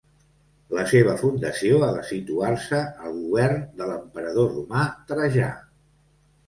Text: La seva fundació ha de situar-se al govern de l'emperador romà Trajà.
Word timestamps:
La 0.77 0.85
seva 0.91 1.13
fundació 1.19 1.77
ha 1.87 1.91
de 1.99 2.07
situar-se 2.13 2.81
al 3.07 3.15
govern 3.21 3.63
de 3.83 3.93
l'emperador 3.93 4.53
romà 4.59 4.89
Trajà. 5.13 5.55